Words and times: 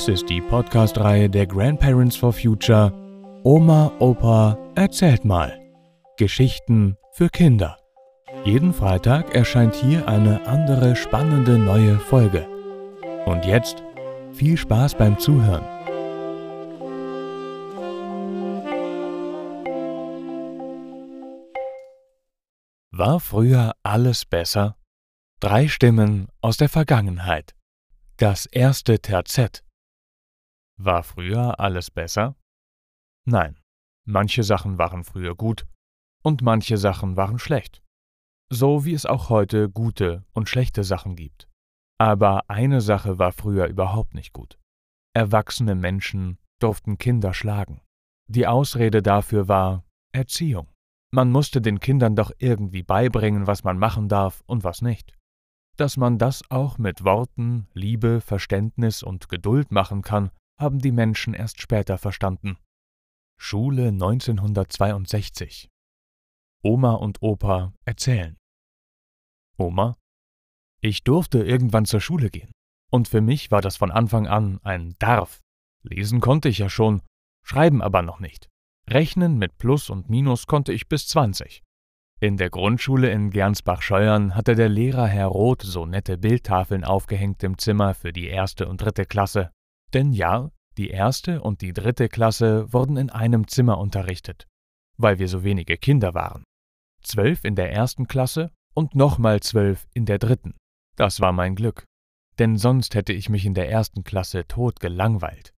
Dies 0.00 0.08
ist 0.08 0.30
die 0.30 0.40
Podcast-Reihe 0.40 1.28
der 1.28 1.46
Grandparents 1.46 2.16
for 2.16 2.32
Future 2.32 2.90
Oma, 3.44 3.92
Opa, 3.98 4.56
erzählt 4.74 5.26
mal. 5.26 5.60
Geschichten 6.16 6.96
für 7.12 7.28
Kinder. 7.28 7.76
Jeden 8.46 8.72
Freitag 8.72 9.34
erscheint 9.34 9.74
hier 9.74 10.08
eine 10.08 10.46
andere 10.46 10.96
spannende 10.96 11.58
neue 11.58 11.98
Folge. 11.98 12.48
Und 13.26 13.44
jetzt 13.44 13.82
viel 14.32 14.56
Spaß 14.56 14.94
beim 14.94 15.18
Zuhören. 15.18 15.64
War 22.90 23.20
früher 23.20 23.72
alles 23.82 24.24
besser? 24.24 24.76
Drei 25.40 25.68
Stimmen 25.68 26.28
aus 26.40 26.56
der 26.56 26.70
Vergangenheit. 26.70 27.54
Das 28.16 28.46
erste 28.46 28.98
Terzett. 29.00 29.62
War 30.82 31.02
früher 31.02 31.60
alles 31.60 31.90
besser? 31.90 32.36
Nein, 33.26 33.60
manche 34.06 34.42
Sachen 34.42 34.78
waren 34.78 35.04
früher 35.04 35.34
gut 35.34 35.66
und 36.22 36.40
manche 36.40 36.78
Sachen 36.78 37.18
waren 37.18 37.38
schlecht. 37.38 37.82
So 38.50 38.86
wie 38.86 38.94
es 38.94 39.04
auch 39.04 39.28
heute 39.28 39.68
gute 39.68 40.24
und 40.32 40.48
schlechte 40.48 40.82
Sachen 40.82 41.16
gibt. 41.16 41.50
Aber 41.98 42.48
eine 42.48 42.80
Sache 42.80 43.18
war 43.18 43.32
früher 43.32 43.66
überhaupt 43.66 44.14
nicht 44.14 44.32
gut. 44.32 44.58
Erwachsene 45.14 45.74
Menschen 45.74 46.38
durften 46.60 46.96
Kinder 46.96 47.34
schlagen. 47.34 47.82
Die 48.30 48.46
Ausrede 48.46 49.02
dafür 49.02 49.48
war 49.48 49.84
Erziehung. 50.12 50.70
Man 51.12 51.30
musste 51.30 51.60
den 51.60 51.80
Kindern 51.80 52.16
doch 52.16 52.30
irgendwie 52.38 52.82
beibringen, 52.82 53.46
was 53.46 53.64
man 53.64 53.78
machen 53.78 54.08
darf 54.08 54.42
und 54.46 54.64
was 54.64 54.80
nicht. 54.80 55.12
Dass 55.76 55.98
man 55.98 56.16
das 56.16 56.42
auch 56.50 56.78
mit 56.78 57.04
Worten, 57.04 57.68
Liebe, 57.74 58.22
Verständnis 58.22 59.02
und 59.02 59.28
Geduld 59.28 59.72
machen 59.72 60.00
kann, 60.00 60.30
haben 60.60 60.78
die 60.78 60.92
Menschen 60.92 61.34
erst 61.34 61.60
später 61.60 61.98
verstanden. 61.98 62.58
Schule 63.38 63.88
1962 63.88 65.70
Oma 66.62 66.92
und 66.92 67.22
Opa 67.22 67.72
erzählen. 67.86 68.36
Oma, 69.56 69.96
ich 70.82 71.04
durfte 71.04 71.42
irgendwann 71.42 71.86
zur 71.86 72.00
Schule 72.00 72.30
gehen. 72.30 72.52
Und 72.90 73.08
für 73.08 73.20
mich 73.20 73.50
war 73.50 73.62
das 73.62 73.76
von 73.76 73.90
Anfang 73.90 74.26
an 74.26 74.58
ein 74.62 74.94
Darf. 74.98 75.40
Lesen 75.82 76.20
konnte 76.20 76.48
ich 76.48 76.58
ja 76.58 76.68
schon, 76.68 77.02
schreiben 77.42 77.80
aber 77.80 78.02
noch 78.02 78.20
nicht. 78.20 78.48
Rechnen 78.88 79.38
mit 79.38 79.56
Plus 79.56 79.88
und 79.88 80.10
Minus 80.10 80.46
konnte 80.46 80.72
ich 80.72 80.88
bis 80.88 81.08
20. 81.08 81.62
In 82.20 82.36
der 82.36 82.50
Grundschule 82.50 83.10
in 83.10 83.30
Gernsbach-Scheuern 83.30 84.34
hatte 84.34 84.54
der 84.54 84.68
Lehrer 84.68 85.06
Herr 85.06 85.28
Roth 85.28 85.62
so 85.62 85.86
nette 85.86 86.18
Bildtafeln 86.18 86.84
aufgehängt 86.84 87.42
im 87.44 87.56
Zimmer 87.56 87.94
für 87.94 88.12
die 88.12 88.26
erste 88.26 88.68
und 88.68 88.82
dritte 88.82 89.06
Klasse. 89.06 89.52
Denn 89.92 90.12
ja, 90.12 90.50
die 90.76 90.90
erste 90.90 91.42
und 91.42 91.60
die 91.62 91.72
dritte 91.72 92.08
Klasse 92.08 92.72
wurden 92.72 92.96
in 92.96 93.10
einem 93.10 93.48
Zimmer 93.48 93.78
unterrichtet, 93.78 94.46
weil 94.96 95.18
wir 95.18 95.28
so 95.28 95.44
wenige 95.44 95.76
Kinder 95.76 96.14
waren. 96.14 96.44
Zwölf 97.02 97.44
in 97.44 97.56
der 97.56 97.72
ersten 97.72 98.06
Klasse 98.06 98.52
und 98.74 98.94
nochmal 98.94 99.40
zwölf 99.40 99.86
in 99.94 100.06
der 100.06 100.18
dritten. 100.18 100.54
Das 100.96 101.20
war 101.20 101.32
mein 101.32 101.54
Glück, 101.54 101.84
denn 102.38 102.56
sonst 102.56 102.94
hätte 102.94 103.12
ich 103.12 103.28
mich 103.28 103.46
in 103.46 103.54
der 103.54 103.70
ersten 103.70 104.04
Klasse 104.04 104.46
tot 104.46 104.80
gelangweilt. 104.80 105.52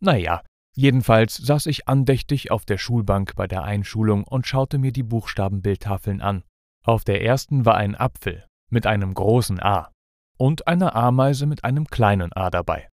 Naja, 0.00 0.42
Jedenfalls 0.78 1.36
saß 1.36 1.66
ich 1.66 1.88
andächtig 1.88 2.52
auf 2.52 2.64
der 2.64 2.78
Schulbank 2.78 3.34
bei 3.34 3.48
der 3.48 3.64
Einschulung 3.64 4.22
und 4.22 4.46
schaute 4.46 4.78
mir 4.78 4.92
die 4.92 5.02
Buchstabenbildtafeln 5.02 6.20
an. 6.20 6.44
Auf 6.84 7.02
der 7.02 7.24
ersten 7.24 7.66
war 7.66 7.76
ein 7.76 7.96
Apfel 7.96 8.46
mit 8.70 8.86
einem 8.86 9.12
großen 9.12 9.60
A 9.60 9.90
und 10.36 10.68
eine 10.68 10.94
Ameise 10.94 11.46
mit 11.46 11.64
einem 11.64 11.88
kleinen 11.88 12.32
A 12.32 12.48
dabei. 12.50 12.88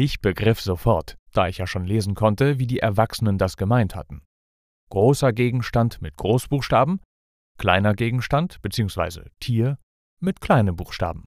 Ich 0.00 0.20
begriff 0.20 0.60
sofort, 0.60 1.18
da 1.32 1.48
ich 1.48 1.58
ja 1.58 1.66
schon 1.66 1.84
lesen 1.84 2.14
konnte, 2.14 2.60
wie 2.60 2.68
die 2.68 2.78
Erwachsenen 2.78 3.36
das 3.36 3.56
gemeint 3.56 3.96
hatten. 3.96 4.22
Großer 4.90 5.32
Gegenstand 5.32 6.00
mit 6.00 6.16
Großbuchstaben, 6.16 7.00
kleiner 7.58 7.94
Gegenstand 7.94 8.62
bzw. 8.62 9.28
Tier 9.40 9.76
mit 10.20 10.40
kleinen 10.40 10.76
Buchstaben. 10.76 11.24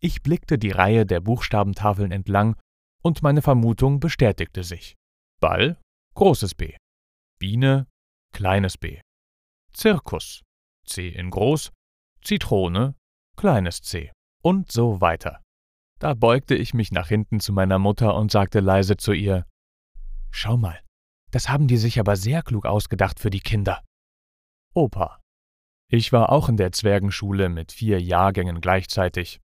Ich 0.00 0.24
blickte 0.24 0.58
die 0.58 0.72
Reihe 0.72 1.06
der 1.06 1.20
Buchstabentafeln 1.20 2.10
entlang 2.10 2.56
und 3.04 3.22
meine 3.22 3.40
Vermutung 3.40 4.00
bestätigte 4.00 4.64
sich. 4.64 4.96
Ball, 5.40 5.80
großes 6.16 6.56
B. 6.56 6.74
Biene, 7.38 7.86
kleines 8.32 8.78
b. 8.78 9.00
Zirkus, 9.72 10.42
C 10.84 11.10
in 11.10 11.30
groß, 11.30 11.70
Zitrone, 12.20 12.96
kleines 13.36 13.80
c. 13.80 14.10
Und 14.42 14.72
so 14.72 15.00
weiter. 15.00 15.45
Da 15.98 16.14
beugte 16.14 16.54
ich 16.54 16.74
mich 16.74 16.92
nach 16.92 17.08
hinten 17.08 17.40
zu 17.40 17.52
meiner 17.52 17.78
Mutter 17.78 18.14
und 18.14 18.30
sagte 18.30 18.60
leise 18.60 18.96
zu 18.96 19.12
ihr 19.12 19.46
Schau 20.30 20.56
mal, 20.56 20.78
das 21.30 21.48
haben 21.48 21.66
die 21.66 21.78
sich 21.78 21.98
aber 21.98 22.16
sehr 22.16 22.42
klug 22.42 22.66
ausgedacht 22.66 23.18
für 23.20 23.30
die 23.30 23.40
Kinder. 23.40 23.82
Opa. 24.74 25.20
Ich 25.90 26.12
war 26.12 26.30
auch 26.30 26.48
in 26.48 26.56
der 26.56 26.72
Zwergenschule 26.72 27.48
mit 27.48 27.72
vier 27.72 28.00
Jahrgängen 28.00 28.60
gleichzeitig 28.60 29.40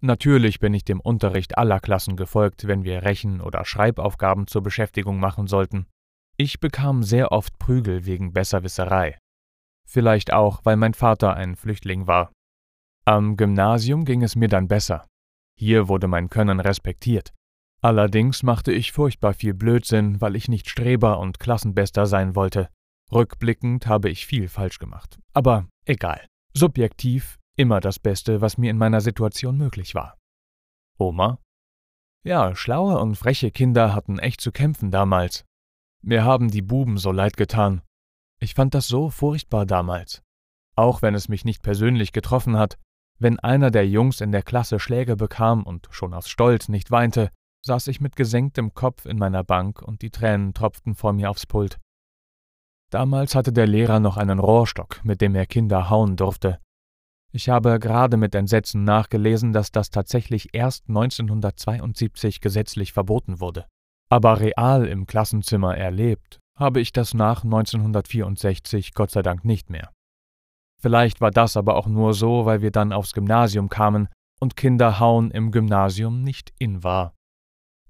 Natürlich 0.00 0.60
bin 0.60 0.74
ich 0.74 0.84
dem 0.84 1.00
Unterricht 1.00 1.56
aller 1.56 1.80
Klassen 1.80 2.16
gefolgt, 2.16 2.66
wenn 2.66 2.84
wir 2.84 3.02
Rechen- 3.02 3.40
oder 3.40 3.64
Schreibaufgaben 3.64 4.46
zur 4.46 4.62
Beschäftigung 4.62 5.18
machen 5.18 5.46
sollten. 5.46 5.86
Ich 6.36 6.60
bekam 6.60 7.02
sehr 7.02 7.32
oft 7.32 7.58
Prügel 7.58 8.04
wegen 8.04 8.32
Besserwisserei. 8.32 9.18
Vielleicht 9.88 10.32
auch, 10.32 10.60
weil 10.64 10.76
mein 10.76 10.92
Vater 10.92 11.34
ein 11.34 11.56
Flüchtling 11.56 12.06
war. 12.06 12.30
Am 13.06 13.36
Gymnasium 13.36 14.04
ging 14.04 14.22
es 14.22 14.36
mir 14.36 14.48
dann 14.48 14.68
besser. 14.68 15.06
Hier 15.58 15.88
wurde 15.88 16.06
mein 16.06 16.28
Können 16.28 16.60
respektiert. 16.60 17.32
Allerdings 17.80 18.42
machte 18.42 18.72
ich 18.72 18.92
furchtbar 18.92 19.34
viel 19.34 19.54
Blödsinn, 19.54 20.20
weil 20.20 20.36
ich 20.36 20.48
nicht 20.48 20.68
Streber 20.68 21.18
und 21.18 21.38
Klassenbester 21.38 22.06
sein 22.06 22.34
wollte. 22.34 22.68
Rückblickend 23.12 23.86
habe 23.86 24.10
ich 24.10 24.26
viel 24.26 24.48
falsch 24.48 24.78
gemacht. 24.78 25.18
Aber 25.32 25.66
egal. 25.84 26.26
Subjektiv 26.54 27.38
Immer 27.58 27.80
das 27.80 27.98
Beste, 27.98 28.42
was 28.42 28.58
mir 28.58 28.70
in 28.70 28.76
meiner 28.76 29.00
Situation 29.00 29.56
möglich 29.56 29.94
war. 29.94 30.18
Oma? 30.98 31.38
Ja, 32.22 32.54
schlaue 32.54 32.98
und 32.98 33.16
freche 33.16 33.50
Kinder 33.50 33.94
hatten 33.94 34.18
echt 34.18 34.42
zu 34.42 34.52
kämpfen 34.52 34.90
damals. 34.90 35.46
Mir 36.02 36.24
haben 36.24 36.50
die 36.50 36.60
Buben 36.60 36.98
so 36.98 37.12
leid 37.12 37.38
getan. 37.38 37.80
Ich 38.40 38.52
fand 38.52 38.74
das 38.74 38.88
so 38.88 39.08
furchtbar 39.08 39.64
damals. 39.64 40.22
Auch 40.76 41.00
wenn 41.00 41.14
es 41.14 41.30
mich 41.30 41.46
nicht 41.46 41.62
persönlich 41.62 42.12
getroffen 42.12 42.58
hat, 42.58 42.78
wenn 43.18 43.38
einer 43.38 43.70
der 43.70 43.88
Jungs 43.88 44.20
in 44.20 44.32
der 44.32 44.42
Klasse 44.42 44.78
Schläge 44.78 45.16
bekam 45.16 45.62
und 45.62 45.88
schon 45.90 46.14
aus 46.14 46.28
Stolz 46.28 46.68
nicht 46.68 46.90
weinte, 46.90 47.30
saß 47.62 47.88
ich 47.88 48.00
mit 48.00 48.16
gesenktem 48.16 48.74
Kopf 48.74 49.06
in 49.06 49.18
meiner 49.18 49.44
Bank 49.44 49.82
und 49.82 50.02
die 50.02 50.10
Tränen 50.10 50.54
tropften 50.54 50.94
vor 50.94 51.12
mir 51.12 51.30
aufs 51.30 51.46
Pult. 51.46 51.78
Damals 52.90 53.34
hatte 53.34 53.52
der 53.52 53.66
Lehrer 53.66 53.98
noch 53.98 54.16
einen 54.16 54.38
Rohrstock, 54.38 55.00
mit 55.04 55.20
dem 55.20 55.34
er 55.34 55.46
Kinder 55.46 55.90
hauen 55.90 56.16
durfte. 56.16 56.60
Ich 57.32 57.48
habe 57.48 57.80
gerade 57.80 58.16
mit 58.16 58.34
Entsetzen 58.34 58.84
nachgelesen, 58.84 59.52
dass 59.52 59.72
das 59.72 59.90
tatsächlich 59.90 60.54
erst 60.54 60.88
1972 60.88 62.40
gesetzlich 62.40 62.92
verboten 62.92 63.40
wurde. 63.40 63.66
Aber 64.08 64.40
real 64.40 64.86
im 64.86 65.06
Klassenzimmer 65.06 65.76
erlebt 65.76 66.38
habe 66.56 66.80
ich 66.80 66.92
das 66.92 67.12
nach 67.12 67.44
1964 67.44 68.94
Gott 68.94 69.10
sei 69.10 69.22
Dank 69.22 69.44
nicht 69.44 69.68
mehr. 69.68 69.92
Vielleicht 70.80 71.20
war 71.20 71.30
das 71.30 71.56
aber 71.56 71.76
auch 71.76 71.86
nur 71.86 72.14
so, 72.14 72.44
weil 72.46 72.62
wir 72.62 72.70
dann 72.70 72.92
aufs 72.92 73.12
Gymnasium 73.12 73.68
kamen 73.68 74.08
und 74.40 74.56
Kinderhauen 74.56 75.30
im 75.30 75.50
Gymnasium 75.50 76.22
nicht 76.22 76.52
in 76.58 76.84
war. 76.84 77.14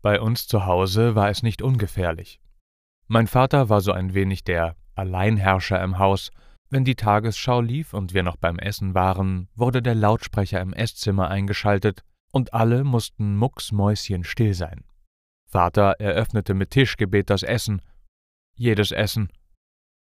Bei 0.02 0.20
uns 0.20 0.46
zu 0.46 0.66
Hause 0.66 1.14
war 1.14 1.30
es 1.30 1.42
nicht 1.42 1.62
ungefährlich. 1.62 2.40
Mein 3.08 3.26
Vater 3.26 3.68
war 3.68 3.80
so 3.80 3.92
ein 3.92 4.14
wenig 4.14 4.44
der 4.44 4.76
Alleinherrscher 4.94 5.82
im 5.82 5.98
Haus 5.98 6.30
wenn 6.68 6.84
die 6.84 6.96
Tagesschau 6.96 7.60
lief 7.60 7.94
und 7.94 8.12
wir 8.12 8.22
noch 8.22 8.36
beim 8.36 8.58
Essen 8.58 8.94
waren, 8.94 9.48
wurde 9.54 9.82
der 9.82 9.94
Lautsprecher 9.94 10.60
im 10.60 10.72
Esszimmer 10.72 11.28
eingeschaltet 11.28 12.02
und 12.32 12.54
alle 12.54 12.82
mussten 12.82 13.36
mucksmäuschenstill 13.36 14.52
sein. 14.52 14.84
Vater 15.48 16.00
eröffnete 16.00 16.54
mit 16.54 16.70
Tischgebet 16.70 17.30
das 17.30 17.44
Essen, 17.44 17.82
jedes 18.56 18.90
Essen. 18.90 19.30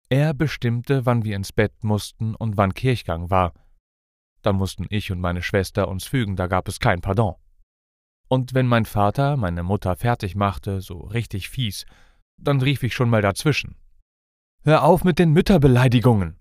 Er 0.08 0.34
bestimmte, 0.34 1.06
wann 1.06 1.24
wir 1.24 1.36
ins 1.36 1.52
Bett 1.52 1.82
mussten 1.82 2.34
und 2.34 2.56
wann 2.56 2.74
Kirchgang 2.74 3.30
war. 3.30 3.52
Dann 4.42 4.56
mussten 4.56 4.86
ich 4.90 5.10
und 5.10 5.20
meine 5.20 5.42
Schwester 5.42 5.88
uns 5.88 6.04
fügen, 6.04 6.36
da 6.36 6.46
gab 6.46 6.68
es 6.68 6.78
kein 6.78 7.00
Pardon. 7.00 7.34
Und 8.28 8.54
wenn 8.54 8.66
mein 8.66 8.84
Vater 8.84 9.36
meine 9.36 9.62
Mutter 9.62 9.96
fertig 9.96 10.34
machte, 10.34 10.80
so 10.80 10.98
richtig 10.98 11.48
fies, 11.48 11.86
dann 12.36 12.60
rief 12.60 12.82
ich 12.82 12.94
schon 12.94 13.10
mal 13.10 13.22
dazwischen. 13.22 13.76
Hör 14.62 14.84
auf 14.84 15.04
mit 15.04 15.18
den 15.18 15.32
Mütterbeleidigungen! 15.32 16.38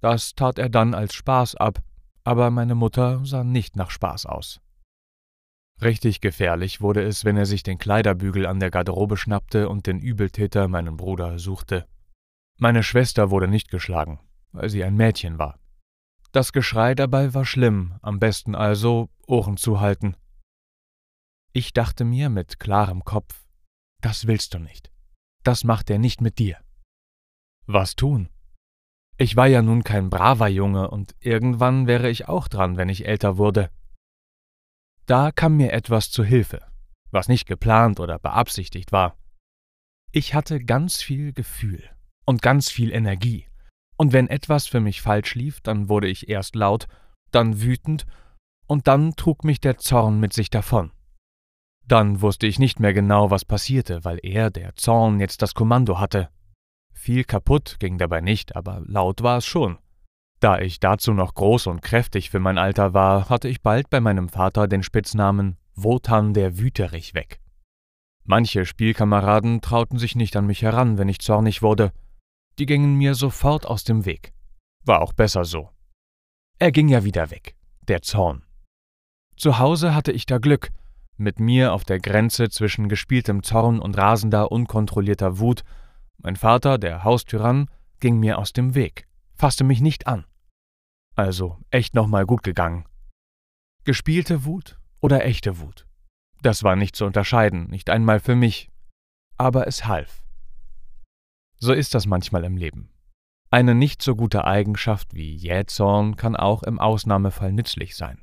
Das 0.00 0.34
tat 0.34 0.58
er 0.58 0.68
dann 0.68 0.94
als 0.94 1.14
Spaß 1.14 1.54
ab, 1.56 1.82
aber 2.24 2.50
meine 2.50 2.74
Mutter 2.74 3.24
sah 3.24 3.44
nicht 3.44 3.76
nach 3.76 3.90
Spaß 3.90 4.26
aus. 4.26 4.60
Richtig 5.80 6.20
gefährlich 6.20 6.80
wurde 6.80 7.02
es, 7.02 7.24
wenn 7.24 7.36
er 7.36 7.46
sich 7.46 7.62
den 7.62 7.78
Kleiderbügel 7.78 8.46
an 8.46 8.60
der 8.60 8.70
Garderobe 8.70 9.16
schnappte 9.16 9.68
und 9.68 9.86
den 9.86 9.98
Übeltäter, 9.98 10.68
meinen 10.68 10.96
Bruder, 10.96 11.38
suchte. 11.38 11.86
Meine 12.58 12.82
Schwester 12.82 13.30
wurde 13.30 13.48
nicht 13.48 13.70
geschlagen, 13.70 14.20
weil 14.52 14.68
sie 14.68 14.84
ein 14.84 14.96
Mädchen 14.96 15.38
war. 15.38 15.58
Das 16.32 16.52
Geschrei 16.52 16.94
dabei 16.94 17.34
war 17.34 17.44
schlimm, 17.44 17.98
am 18.02 18.18
besten 18.18 18.54
also 18.54 19.10
Ohren 19.26 19.56
zuhalten. 19.56 20.16
Ich 21.52 21.72
dachte 21.72 22.04
mir 22.04 22.30
mit 22.30 22.58
klarem 22.58 23.04
Kopf, 23.04 23.44
das 24.00 24.26
willst 24.26 24.54
du 24.54 24.58
nicht. 24.58 24.90
Das 25.42 25.64
macht 25.64 25.90
er 25.90 25.98
nicht 25.98 26.20
mit 26.20 26.38
dir. 26.38 26.58
Was 27.66 27.96
tun? 27.96 28.28
Ich 29.18 29.36
war 29.36 29.46
ja 29.46 29.60
nun 29.60 29.84
kein 29.84 30.08
braver 30.08 30.48
Junge 30.48 30.90
und 30.90 31.14
irgendwann 31.20 31.86
wäre 31.86 32.08
ich 32.08 32.28
auch 32.28 32.48
dran, 32.48 32.76
wenn 32.76 32.88
ich 32.88 33.06
älter 33.06 33.36
wurde. 33.36 33.70
Da 35.06 35.32
kam 35.32 35.56
mir 35.56 35.72
etwas 35.72 36.10
zu 36.10 36.24
Hilfe, 36.24 36.66
was 37.10 37.28
nicht 37.28 37.46
geplant 37.46 38.00
oder 38.00 38.18
beabsichtigt 38.18 38.92
war. 38.92 39.18
Ich 40.12 40.34
hatte 40.34 40.64
ganz 40.64 41.02
viel 41.02 41.32
Gefühl 41.32 41.90
und 42.24 42.42
ganz 42.42 42.70
viel 42.70 42.92
Energie, 42.92 43.46
und 43.96 44.12
wenn 44.12 44.28
etwas 44.28 44.66
für 44.66 44.80
mich 44.80 45.00
falsch 45.00 45.34
lief, 45.34 45.60
dann 45.60 45.88
wurde 45.88 46.08
ich 46.08 46.28
erst 46.28 46.56
laut, 46.56 46.88
dann 47.30 47.62
wütend, 47.62 48.06
und 48.66 48.88
dann 48.88 49.14
trug 49.14 49.44
mich 49.44 49.60
der 49.60 49.78
Zorn 49.78 50.18
mit 50.18 50.32
sich 50.32 50.50
davon. 50.50 50.90
Dann 51.86 52.20
wusste 52.20 52.46
ich 52.46 52.58
nicht 52.58 52.80
mehr 52.80 52.94
genau, 52.94 53.30
was 53.30 53.44
passierte, 53.44 54.04
weil 54.04 54.18
er, 54.22 54.50
der 54.50 54.74
Zorn, 54.76 55.20
jetzt 55.20 55.42
das 55.42 55.54
Kommando 55.54 55.98
hatte. 55.98 56.30
Viel 56.92 57.24
kaputt 57.24 57.76
ging 57.80 57.98
dabei 57.98 58.20
nicht, 58.20 58.56
aber 58.56 58.82
laut 58.84 59.22
war 59.22 59.38
es 59.38 59.46
schon. 59.46 59.78
Da 60.40 60.58
ich 60.58 60.80
dazu 60.80 61.12
noch 61.12 61.34
groß 61.34 61.68
und 61.68 61.82
kräftig 61.82 62.30
für 62.30 62.40
mein 62.40 62.58
Alter 62.58 62.94
war, 62.94 63.28
hatte 63.28 63.48
ich 63.48 63.62
bald 63.62 63.90
bei 63.90 64.00
meinem 64.00 64.28
Vater 64.28 64.66
den 64.66 64.82
Spitznamen 64.82 65.56
Wotan 65.74 66.34
der 66.34 66.58
Wüterich 66.58 67.14
weg. 67.14 67.40
Manche 68.24 68.66
Spielkameraden 68.66 69.60
trauten 69.60 69.98
sich 69.98 70.16
nicht 70.16 70.36
an 70.36 70.46
mich 70.46 70.62
heran, 70.62 70.98
wenn 70.98 71.08
ich 71.08 71.20
zornig 71.20 71.62
wurde. 71.62 71.92
Die 72.58 72.66
gingen 72.66 72.96
mir 72.96 73.14
sofort 73.14 73.66
aus 73.66 73.84
dem 73.84 74.04
Weg. 74.04 74.32
War 74.84 75.00
auch 75.00 75.12
besser 75.12 75.44
so. 75.44 75.70
Er 76.58 76.72
ging 76.72 76.88
ja 76.88 77.04
wieder 77.04 77.30
weg, 77.30 77.56
der 77.88 78.02
Zorn. 78.02 78.44
Zu 79.36 79.58
Hause 79.58 79.94
hatte 79.94 80.12
ich 80.12 80.26
da 80.26 80.38
Glück, 80.38 80.70
mit 81.16 81.40
mir 81.40 81.72
auf 81.72 81.84
der 81.84 81.98
Grenze 81.98 82.50
zwischen 82.50 82.88
gespieltem 82.88 83.42
Zorn 83.42 83.80
und 83.80 83.96
rasender, 83.96 84.52
unkontrollierter 84.52 85.38
Wut 85.38 85.62
mein 86.24 86.36
Vater, 86.36 86.78
der 86.78 87.02
Haustyrann, 87.02 87.68
ging 87.98 88.20
mir 88.20 88.38
aus 88.38 88.52
dem 88.52 88.76
Weg, 88.76 89.08
fasste 89.34 89.64
mich 89.64 89.80
nicht 89.80 90.06
an. 90.06 90.24
Also 91.16 91.58
echt 91.70 91.94
nochmal 91.94 92.26
gut 92.26 92.44
gegangen. 92.44 92.86
Gespielte 93.84 94.44
Wut 94.44 94.78
oder 95.00 95.24
echte 95.24 95.58
Wut? 95.58 95.86
Das 96.40 96.62
war 96.62 96.76
nicht 96.76 96.94
zu 96.94 97.06
unterscheiden, 97.06 97.68
nicht 97.70 97.90
einmal 97.90 98.20
für 98.20 98.36
mich. 98.36 98.70
Aber 99.36 99.66
es 99.66 99.86
half. 99.86 100.22
So 101.62 101.72
ist 101.72 101.94
das 101.94 102.06
manchmal 102.06 102.42
im 102.42 102.56
Leben. 102.56 102.90
Eine 103.48 103.76
nicht 103.76 104.02
so 104.02 104.16
gute 104.16 104.44
Eigenschaft 104.44 105.14
wie 105.14 105.32
Jähzorn 105.36 106.16
kann 106.16 106.34
auch 106.34 106.64
im 106.64 106.80
Ausnahmefall 106.80 107.52
nützlich 107.52 107.94
sein. 107.94 108.18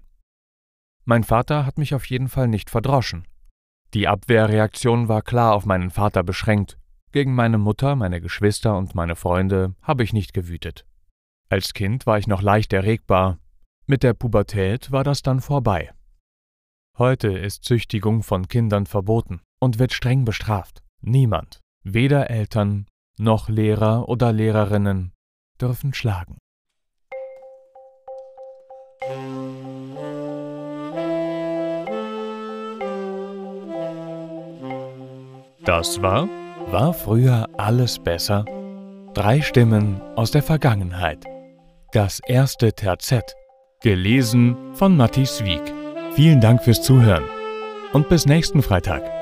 Mein 1.06 1.24
Vater 1.24 1.66
hat 1.66 1.78
mich 1.78 1.96
auf 1.96 2.04
jeden 2.08 2.28
Fall 2.28 2.50
nicht 2.50 2.70
verdroschen. 2.70 3.26
Die 3.94 4.10
Abwehrreaktion 4.10 5.08
war 5.08 5.22
klar 5.22 5.54
auf 5.56 5.66
meinen 5.66 5.90
Vater 5.90 6.22
beschränkt 6.22 6.78
gegen 7.14 7.34
meine 7.34 7.58
Mutter, 7.58 7.96
meine 7.96 8.20
Geschwister 8.20 8.78
und 8.78 8.94
meine 8.94 9.16
Freunde 9.16 9.74
habe 9.82 10.04
ich 10.04 10.12
nicht 10.12 10.34
gewütet. 10.34 10.86
Als 11.48 11.74
Kind 11.74 12.06
war 12.06 12.18
ich 12.18 12.28
noch 12.28 12.42
leicht 12.42 12.74
erregbar. 12.74 13.40
Mit 13.88 14.04
der 14.04 14.16
Pubertät 14.16 14.92
war 14.92 15.06
das 15.06 15.22
dann 15.22 15.40
vorbei. 15.40 15.94
Heute 16.98 17.30
ist 17.30 17.64
Züchtigung 17.64 18.22
von 18.22 18.50
Kindern 18.50 18.86
verboten 18.86 19.40
und 19.62 19.80
wird 19.80 19.94
streng 19.94 20.26
bestraft. 20.26 20.84
Niemand, 21.00 21.62
weder 21.86 22.30
Eltern 22.30 22.86
noch 23.20 23.50
Lehrer 23.50 24.10
oder 24.10 24.32
Lehrerinnen, 24.32 25.14
dürfen 25.60 25.94
schlagen. 25.94 26.38
Das 35.66 36.02
war 36.02 36.28
war 36.72 36.94
früher 36.94 37.48
alles 37.58 37.98
besser? 37.98 38.46
Drei 39.16 39.42
Stimmen 39.42 40.00
aus 40.16 40.30
der 40.30 40.44
Vergangenheit. 40.44 41.26
Das 41.94 42.20
erste 42.28 42.74
Terzett. 42.74 43.34
Gelesen 43.82 44.56
von 44.74 44.96
Matthias 44.96 45.44
Wieck. 45.44 45.74
Vielen 46.14 46.42
Dank 46.42 46.64
fürs 46.64 46.84
Zuhören 46.84 47.24
und 47.92 48.08
bis 48.08 48.28
nächsten 48.28 48.62
Freitag. 48.62 49.19